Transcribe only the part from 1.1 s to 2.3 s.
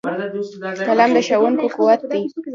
د ښوونکو قوت دی